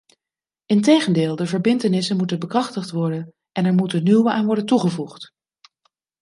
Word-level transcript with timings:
Integendeel, 0.65 1.35
de 1.35 1.45
verbintenissen 1.45 2.17
moeten 2.17 2.39
bekrachtigd 2.39 2.91
worden 2.91 3.33
en 3.51 3.65
er 3.65 3.73
moeten 3.73 4.03
nieuwe 4.03 4.31
aan 4.31 4.45
worden 4.45 4.65
toegevoegd. 4.65 5.33